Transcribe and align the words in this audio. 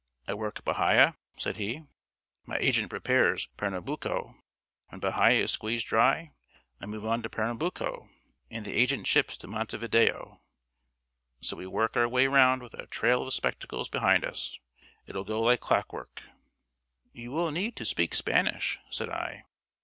"I 0.27 0.33
work 0.33 0.65
Bahia," 0.65 1.15
said 1.37 1.57
he. 1.57 1.83
"My 2.47 2.57
agent 2.57 2.89
prepares 2.89 3.45
Pernambuco. 3.55 4.33
When 4.89 4.99
Bahia 4.99 5.43
is 5.43 5.51
squeezed 5.51 5.85
dry 5.85 6.31
I 6.79 6.87
move 6.87 7.05
on 7.05 7.21
to 7.21 7.29
Pernambuco, 7.29 8.09
and 8.49 8.65
the 8.65 8.73
agent 8.73 9.05
ships 9.05 9.37
to 9.37 9.47
Monte 9.47 9.77
Video. 9.77 10.41
So 11.39 11.55
we 11.55 11.67
work 11.67 11.95
our 11.95 12.09
way 12.09 12.25
round 12.25 12.63
with 12.63 12.73
a 12.73 12.87
trail 12.87 13.21
of 13.27 13.31
spectacles 13.35 13.89
behind 13.89 14.25
us. 14.25 14.57
It'll 15.05 15.23
go 15.23 15.39
like 15.39 15.59
clock 15.59 15.93
work." 15.93 16.23
"You 17.13 17.29
will 17.29 17.51
need 17.51 17.75
to 17.75 17.85
speak 17.85 18.15
Spanish," 18.15 18.79
said 18.89 19.09
I. 19.11 19.43